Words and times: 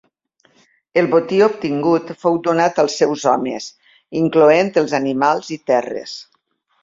El 1.01 1.09
botí 1.09 1.41
obtingut 1.47 2.09
fou 2.23 2.39
donat 2.47 2.81
als 2.83 2.95
seus 3.01 3.25
homes 3.33 3.67
incloent 4.23 4.71
els 4.83 4.95
animals 5.01 5.53
i 5.57 5.61
terres. 5.73 6.17